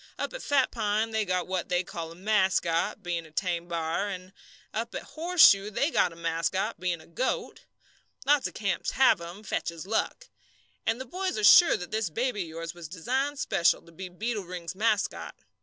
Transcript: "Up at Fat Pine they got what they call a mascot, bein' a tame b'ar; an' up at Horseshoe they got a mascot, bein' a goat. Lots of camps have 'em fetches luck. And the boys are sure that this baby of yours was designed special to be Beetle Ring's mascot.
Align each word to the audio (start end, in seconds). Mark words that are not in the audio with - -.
"Up 0.17 0.33
at 0.33 0.41
Fat 0.41 0.71
Pine 0.71 1.11
they 1.11 1.25
got 1.25 1.45
what 1.45 1.69
they 1.69 1.83
call 1.83 2.11
a 2.11 2.15
mascot, 2.15 3.03
bein' 3.03 3.23
a 3.23 3.29
tame 3.29 3.67
b'ar; 3.67 4.09
an' 4.09 4.33
up 4.73 4.95
at 4.95 5.03
Horseshoe 5.03 5.69
they 5.69 5.91
got 5.91 6.11
a 6.11 6.15
mascot, 6.15 6.79
bein' 6.79 6.99
a 7.01 7.05
goat. 7.05 7.65
Lots 8.25 8.47
of 8.47 8.55
camps 8.55 8.89
have 8.93 9.21
'em 9.21 9.43
fetches 9.43 9.85
luck. 9.85 10.27
And 10.87 10.99
the 10.99 11.05
boys 11.05 11.37
are 11.37 11.43
sure 11.43 11.77
that 11.77 11.91
this 11.91 12.09
baby 12.09 12.41
of 12.41 12.47
yours 12.49 12.73
was 12.73 12.87
designed 12.89 13.37
special 13.37 13.83
to 13.83 13.91
be 13.91 14.09
Beetle 14.09 14.45
Ring's 14.45 14.73
mascot. 14.73 15.35